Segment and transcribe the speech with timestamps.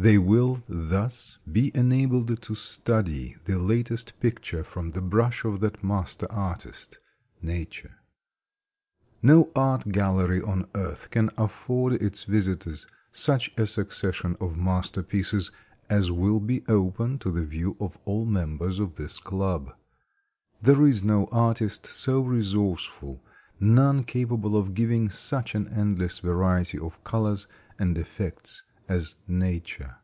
[0.00, 5.82] They will thus be enabled to study the latest picture from the brush of that
[5.82, 6.98] master artist,
[7.42, 7.96] Nature.
[9.22, 15.50] No art gallery on earth can afford its visitors such a succession of masterpieces
[15.90, 19.74] as will be open to the view of all members of this club.
[20.62, 23.20] There is no artist so resourceful,
[23.58, 27.48] none capable of giving such an endless variety of colors
[27.80, 29.96] and effects as Nature.